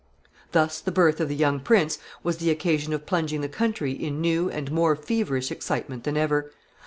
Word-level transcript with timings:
Thus 0.51 0.79
the 0.81 0.91
birth 0.91 1.19
of 1.19 1.29
the 1.29 1.35
young 1.35 1.59
prince 1.59 1.99
was 2.23 2.37
the 2.37 2.49
occasion 2.49 2.91
of 2.91 3.05
plunging 3.05 3.41
the 3.41 3.47
country 3.47 3.91
in 3.91 4.19
new 4.19 4.49
and 4.49 4.71
more 4.71 4.95
feverish 4.95 5.51
excitement 5.51 6.05
than 6.05 6.17
ever. 6.17 6.51